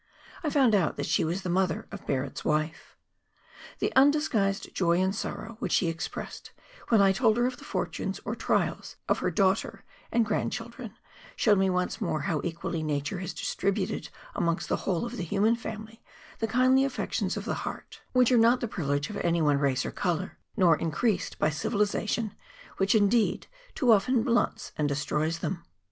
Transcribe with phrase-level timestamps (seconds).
[0.43, 2.97] I found out that she was the mother of Barret's wife.
[3.77, 6.53] The undisguised joy and sorrow which she expressed
[6.89, 10.95] when I told her of the fortunes or trials of her daughter and grandchildren
[11.35, 15.55] showed me once more how equally Nature has distributed amongst the whole of the human
[15.55, 16.01] family
[16.39, 19.93] the kindly affections of the heart, which are not the privilege of any one 168
[20.01, 20.65] GEOLOGICAL FEATURES [PART I.
[20.65, 22.33] race or colour, nor increased by civilization,
[22.77, 23.45] which indeed
[23.75, 25.63] too often blunts and destroys them.